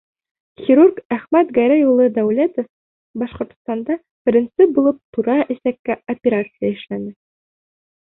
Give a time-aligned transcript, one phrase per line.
[0.67, 2.67] Хирург Әхмәт Гәрәй улы Дәүләтов
[3.25, 7.17] Башҡортостанда беренсе булып тура эсәккә операция эшләне.